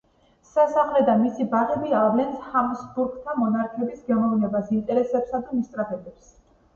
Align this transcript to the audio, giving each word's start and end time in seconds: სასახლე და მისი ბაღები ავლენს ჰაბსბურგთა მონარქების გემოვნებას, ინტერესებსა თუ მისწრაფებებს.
სასახლე 0.51 1.01
და 1.09 1.13
მისი 1.17 1.43
ბაღები 1.49 1.91
ავლენს 1.97 2.39
ჰაბსბურგთა 2.53 3.35
მონარქების 3.41 3.99
გემოვნებას, 4.07 4.73
ინტერესებსა 4.79 5.43
თუ 5.51 5.59
მისწრაფებებს. 5.59 6.33